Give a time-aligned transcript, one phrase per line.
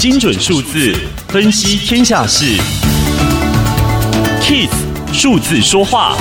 [0.00, 0.96] 精准数字
[1.28, 2.56] 分析天下事
[4.40, 4.70] ，KISS
[5.12, 6.16] 数字说话。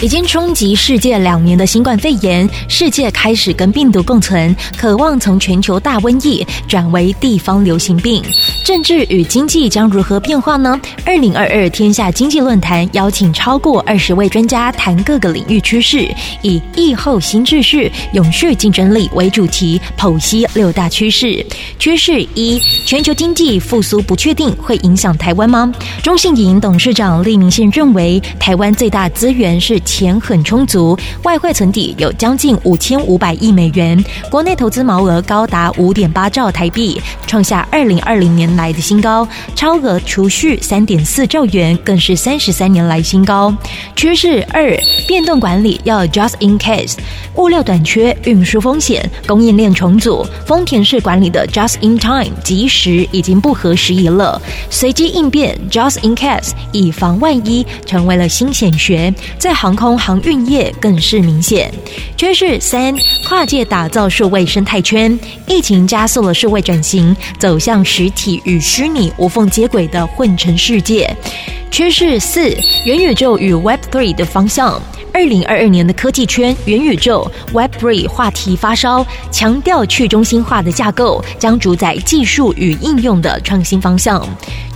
[0.00, 8.22] 已经冲击世界两年的新冠肺炎，世界开始跟病毒共存，渴望从全球大瘟疫转为地方流行病。
[8.64, 10.80] 政治与经济将如何变化呢？
[11.04, 16.08] 二零二二天下经济论坛邀请超过二十位专家谈各个领域趋势，
[16.42, 21.44] 以疫后新秩序、永续竞争力为主题，剖析六大趋势。
[21.80, 25.72] 趋势一：全球经济复苏不确定，会影响台湾吗？
[26.04, 29.76] 中信银董事长利明宪认为，台湾最大资源是。
[29.88, 33.98] 钱很充足，外汇存底有将近五千五百亿美元，
[34.30, 43.52] 国内投资毛额高达五点八兆台币，创下二零二零年来的新高，超额储蓄三点四兆元，更是三十三年来新高。
[43.96, 46.96] 趋势二，变动管理要 just in case，
[47.36, 61.72] 物料短缺、运输风险、供应链重组，丰田式管理的 just in time 及时已经不合时宜了，随机应变 just in case，以防万一成为了新显学，在航空航运业更是明显。
[62.16, 62.92] 趋势三，
[63.24, 71.08] 跨界打造数位生态圈，疫情加速了数位转型，走向实体与虚拟无缝接轨的混成世界。
[71.70, 72.50] 趋势四，
[72.84, 74.82] 元宇宙与 Web Three 的方向。
[75.10, 84.26] 二零二二年的科技圈，元宇宙 Web Three 话题发烧，强调去中心化的架构将主宰技术与应用的创新方向。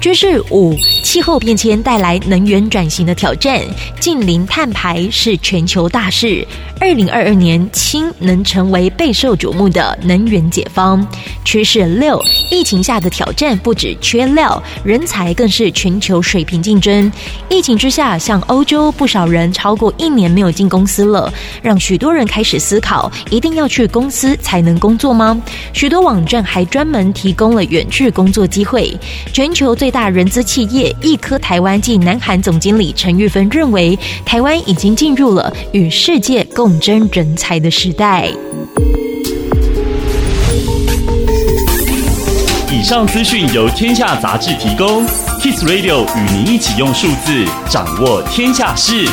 [0.00, 0.76] 趋势五，
[1.12, 3.60] 气候变迁带来能源转型的挑战，
[4.00, 6.42] 净零碳排是全球大事。
[6.80, 11.06] 二零二二年，氢能成为备受瞩目的能源解方。
[11.44, 12.18] 趋势六，
[12.50, 17.12] 疫情下的挑战不止缺料，人才更是全球水平竞争。
[17.50, 25.38] 疫情之下，像欧洲不少人超过一年没有进公司了，让许多人开始思考：一定要去公司才能工作吗？
[25.74, 28.90] 许多网站还专门提供了远距工作机会。
[29.30, 38.30] 全球最大人资企业易科台湾暨南韩总经理陈玉芬认为，台湾已经进入了与世界共争人才的时代。
[42.70, 45.06] 以上资讯由天下杂志提供
[45.40, 49.06] ，Kiss Radio 与您一起用数字掌握天下事。